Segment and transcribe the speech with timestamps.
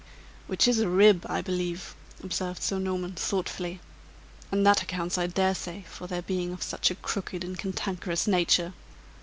[0.47, 1.93] "Which is a rib, I believe,"
[2.23, 3.81] observed Sir Norman, thoughtfully.
[4.51, 8.25] "And that accounts, I dare say, for their being of such a crooked and cantankerous
[8.25, 8.73] nature.